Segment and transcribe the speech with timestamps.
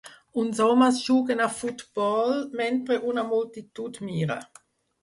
[0.41, 4.43] Uns homes juguen a futbol mentre una multitud mira.